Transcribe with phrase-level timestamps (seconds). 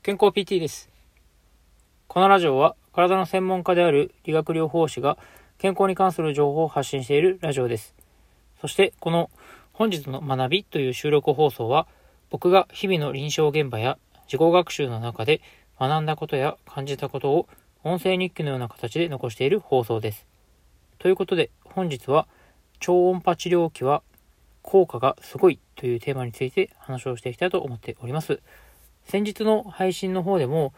[0.00, 0.88] 健康 PT です。
[2.06, 5.18] このラジオは体の専門家である理学療法士が
[5.58, 7.94] 健康に関する情報を発信しているラジオです。
[8.60, 9.28] そしてこの
[9.72, 11.88] 本日の学びという収録放送は
[12.30, 15.42] 僕が日々の臨床現場や自己学習の中で
[15.78, 17.48] 学んだことや感じたことを
[17.82, 20.26] 音声日記のような形で残している放送です。
[20.98, 22.28] ということで本日は
[22.78, 24.02] 超音波治療器は
[24.62, 28.40] 効果がすごいというテーマについて話をしていきたいと思っております。
[29.08, 30.74] 先日の配信の方でも、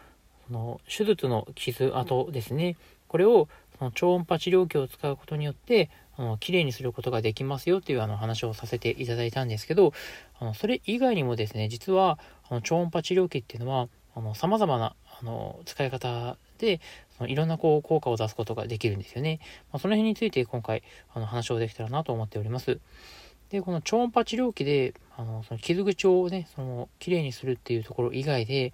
[0.47, 2.77] その手術の傷跡ですね、
[3.09, 9.93] これをその超音波治療器を使うことによって、あの綺麗にすることができますよっていうあの話をさせていただいたんですけど、
[10.39, 16.81] あのそれ以外にもですね、実はあの超音波治療器っていうのは、あの様々なあの使い方で、
[17.19, 19.41] そのいろんなこう効果を出すことができるんですよね。
[19.73, 22.79] まあ、その辺について今回あの話をできたらなと思っております。
[23.51, 28.73] で、この超音波治療器で、あの、その傷口をね、その、綺麗にするっていうところ以外で、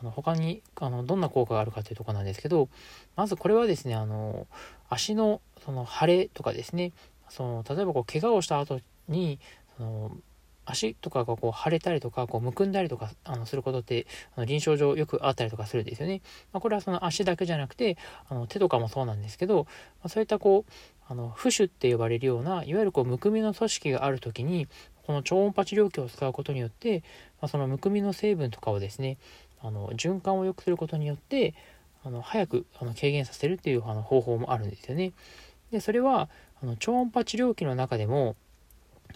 [0.00, 2.68] あの、他に、あの、どんな効果があるかというとこなんですけど、
[3.16, 4.46] まずこれはですね、あの、
[4.88, 6.92] 足の、その、腫れとかですね、
[7.28, 9.38] その、例えばこう、怪我をした後に、
[9.76, 10.16] その、
[10.66, 16.22] 足とかがこう腫れたりとか、こうむくんだりとかあのすることって、あの臨床上よくあったりとかするんですよね。
[16.52, 17.96] まあ、これはその足だけじゃなくて、
[18.28, 19.70] あの手とかもそうなんですけど、ま
[20.04, 20.72] あ、そういったこう、
[21.08, 24.68] あの、浮腫って呼ばれるような、いわゆるこう、むくみの組織がある時に、
[25.06, 27.02] この超音波治療器を使うことによって、
[27.40, 29.18] まあ、そのむくみの成分とかをですね、
[29.60, 31.54] あの、循環を良くすることによって、
[32.04, 35.12] あの、早くあの軽減させるっていうあの方法もあるんですよね。
[35.70, 36.28] で、それは、
[36.62, 38.36] あの超音波治療器の中でも、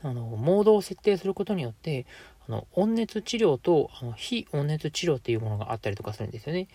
[0.02, 2.06] あの、モードを設定することによって、
[2.48, 6.68] あの、温熱治療と、あの、非温熱治療っていうものがあったりとかするんですよね。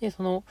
[0.00, 0.44] で、その、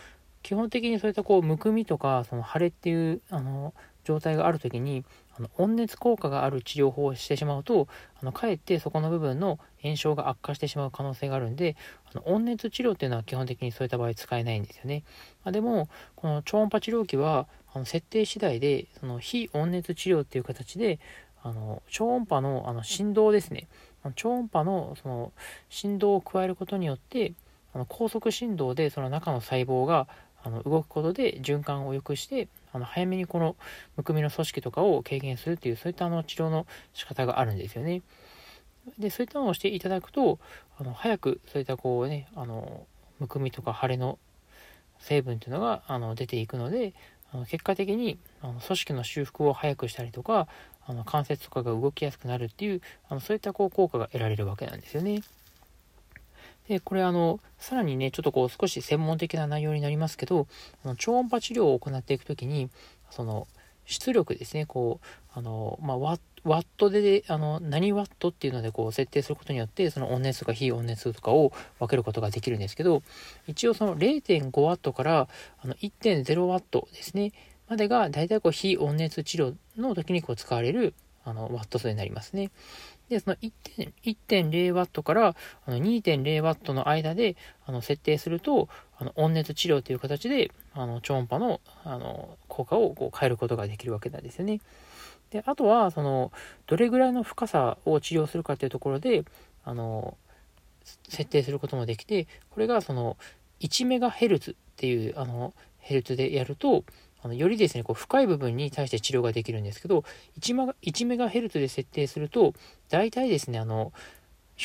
[0.44, 3.74] 基本的にそういったこう、むくみとか、その腫れっていう、あの、
[4.08, 5.04] 状態がある時に
[5.38, 7.90] あの温熱効果がある治療法をしてしまうと
[8.22, 11.76] あのかえってそこの部分の炎症が悪化してしまう可能性があるんで
[12.14, 15.04] あの温熱治療っていうのは基本的にそういった場合使えないんですよね、
[15.44, 21.00] まあ、でもこの超音波治療器はあの設定次第でその非温熱治療っていう形で
[21.48, 23.68] あの超音波のあの振動ですね
[24.16, 25.32] 超音波のその
[25.70, 27.34] 振動を加えることによって
[27.74, 30.08] あの高速振動でその中の細胞が
[30.44, 33.56] あの動くことで循環を良くしてあの早めにこの
[33.96, 38.02] むくみの組織とかを軽減するっていうそういったあの治療の仕方があるんですよね。
[39.00, 40.40] でそういったのをしていただくと
[40.78, 42.86] あの早くそういったこうねあの
[43.20, 44.20] むくみとか腫れの
[45.00, 46.94] 成分っていうのがあの出ていくので
[47.34, 50.48] あの結果的にあの組織の修復を早くしたりとか
[50.86, 55.22] あの関節とかが動きやすくなるっていうあのそういったこう効果が得られるわけなんですよね。
[56.68, 60.48] で、これあの、さらにね、ちょっとこう少し専門的な内容になりますけど、
[60.84, 62.70] あの超音波治療を行っていく時に、
[63.10, 63.48] その、
[63.86, 73.04] 出力ですね、こう、あの、まあ、ワッワットで、あの、何ワットっていうのでこう設定することによって、その温熱とか非温熱とかを分けることができるんですけど、
[73.48, 75.28] 一応その0.5ワットから
[75.62, 77.34] あの1.0ワットですね、
[77.68, 80.94] までが大体こう非温熱治療の時にこう使われる
[81.26, 82.52] あのワット数になりますね。
[83.10, 85.36] で、その 1.0W から
[85.68, 87.36] 2 0ワットの間で
[87.66, 94.60] あの設定すると、あの温熱治療という形であの超音波のあの効果をこう変えることができるわけなんですよね。
[95.30, 96.32] で、あとは、その、
[96.68, 99.26] どれぐらいの深さを治療するかっていうところで、
[99.64, 100.18] あの、
[101.10, 103.18] 設定することもできて、これがその、
[103.60, 106.84] 1メガヘルツっていう、あの、ヘルツでやると、
[107.24, 110.04] あのよりですね、こう深い部分に対して治療ができるんですけど、
[110.40, 112.54] 1, マ1メガヘルツで設定すると、
[112.90, 113.92] 大体ですね、あの、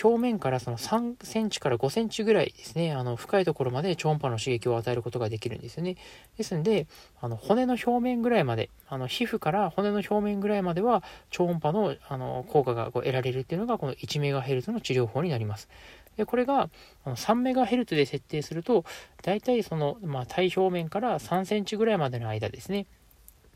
[0.03, 5.97] 表面からその3センチから5センチぐらいですね、あの深いところまで超音波の刺激を与えることができるんですよね。
[6.39, 6.87] ですので、
[7.21, 15.69] あの骨の表面ぐらいまで、あの皮膚から骨の表面ぐらいまでは超音波のあの効果がこう得られるっていうのがこの 1MHz の治療法になります。
[16.17, 16.69] でこれが
[17.07, 18.85] 3MHz で設定すると、
[19.23, 22.87] 大体その、まあ、体表面から3センチぐらいまでの間ですね。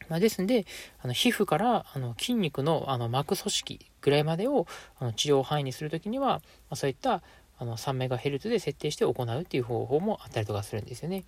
[0.09, 0.67] まあ、ですんで、
[1.01, 4.67] あの皮膚からあの筋肉のあの膜組織ぐらいまでを
[4.99, 7.23] あの治療範囲にするときには、まあ、そういった
[7.59, 11.25] あの 3MHz で設定して行うっていう方法もあったりとかするんですよね。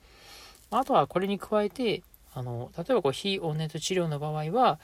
[0.70, 2.02] あとはこれに加えて、
[2.34, 4.78] あの例えばこう非温熱治療の場合は、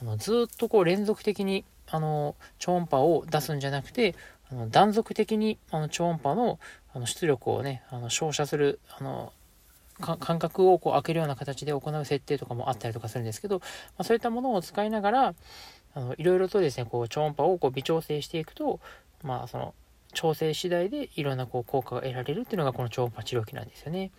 [0.00, 4.14] あのずっとこう連続的にあの超音波を出すんじゃなくて、
[4.50, 6.58] あの断続的にあの超音波の
[6.92, 9.32] あの出力をね、あの照射するあの
[10.00, 13.64] 間隔をこう開けるような形で行う設定とかもあったりとかするんですけど、ま
[13.98, 15.34] あ、そういったものを使いながら、
[15.94, 18.80] あのいろいろとですね、こう超音波をこう微調整していくと、
[19.22, 19.74] まあその
[20.12, 24.10] 調整次第でいろんなこう効果が得られるっていうのがこの超音波治療器なんですよね。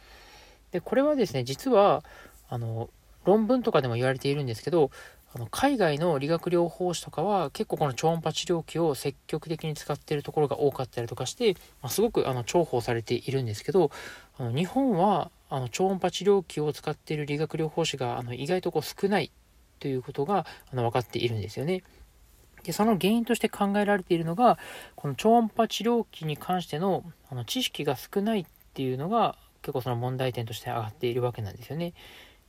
[0.71, 2.03] で、これはですね、実は、
[2.49, 2.89] あの、
[3.25, 4.89] 論文とかでも言われているんですけど、
[5.33, 13.91] あの海外の理学療法士とかは結構この超音波治療器を積極的に使っているところが多かったりとかして、まあ、すごくあの重宝されているんですけど
[14.37, 19.31] あの日本はあの超音波治療器を使っている理学療法士があの意外とこう少ない
[19.79, 21.83] ということがあの分かっているんですよね。
[22.63, 24.57] でその原因として考えられているのが
[24.95, 31.93] この超音波治療器に関してのあの知識が少ないっていうのが結構その問題点として上がっているわけなんですよね。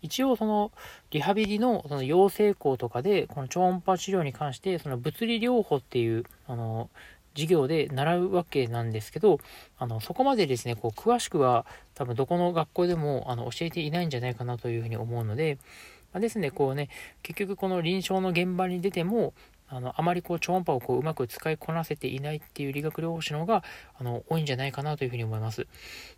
[0.00, 0.72] 一応その
[1.10, 6.90] リハビリのその養成校とかでこの超音波治療に関してその物理療法っていうあの
[7.34, 9.38] 授業で習うわけなんですけど
[9.78, 15.58] あのそこまでですねこう詳しくは多分どこの学校でもあの教えていないんじゃないかなというふうに思うので、
[16.12, 16.88] まあ、ですねこうね
[17.22, 19.34] 結局この臨床の現場に出ても
[19.68, 23.64] あのあまりこう超音波をこううまく使いこなせていないっていう理学療法士の方が
[23.98, 25.66] あの多いんじゃないかなというふうに思います。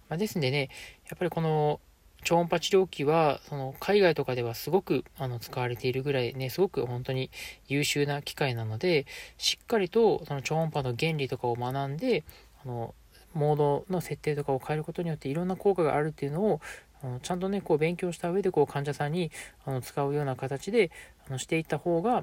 [0.09, 0.71] まあ、ですんでね
[1.09, 1.81] やっぱりこの
[2.25, 7.31] 超音波治療器はその海外とかではすごくあの使われているぐらいねすごく本当に
[7.69, 9.07] 優秀な機械なので
[9.39, 12.25] しっかりとその超音波の原理とかを学んで
[12.65, 12.95] あの
[13.35, 16.61] モードの設定とかを変えることによっていろんな効果があるっていうのを
[17.03, 19.31] あのちゃんとねこう勉強した上でこう患者さんに
[19.65, 20.91] あの使うような形で
[21.29, 22.23] あのしていった方が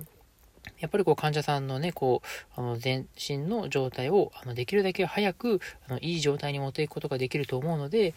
[0.79, 2.21] やっぱりこう患者さんのね、こ
[2.55, 8.13] う、あの全身の状態をあのできるだけ早くあのいい状態に持っていくことができると思うので、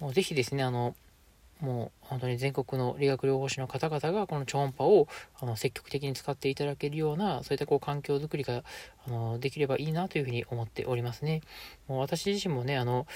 [0.00, 0.94] もうぜひですね、あの、
[1.64, 5.08] もう本当に全国の理学療法士の方々がこの超音波を
[5.40, 8.62] あの積極的に使っていただけるようなそういったこう環境づくりが
[9.06, 11.40] あのできればいいなというふうに思っておりますね。
[11.88, 13.06] もう私自身もねあの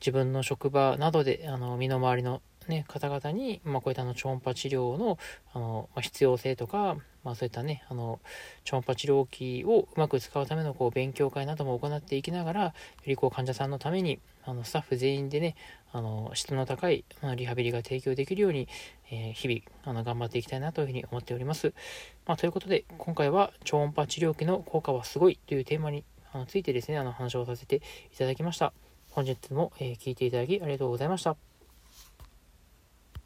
[0.00, 5.18] 自分の職場などであの身の回りのね、方々に、まあ、こういったあの超音波治療の
[5.52, 8.20] あの、まあ、必要性とか、まあ、そういったね、あの
[8.64, 12.72] 超音波治療器をうまく使うためのこう勉強会なども行っていきながら、よ
[13.06, 15.54] りこう患者さんのために、あのスタッフ全員でね、
[15.92, 18.68] あの質の高い、まあ、リハビリが提供できるように、
[19.10, 21.72] えー、日々あの頑張っていきたいなというふうに思っております。
[22.26, 27.76] まあ、ということで、今回は超音波治療器の効果はすごいというテーマにあのついてですね、あの話をさせて
[28.12, 28.72] いただきました。
[29.10, 31.51] 本日も、えー、聞いていただきありがとうございました。